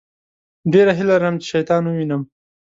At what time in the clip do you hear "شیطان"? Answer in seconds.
1.51-1.83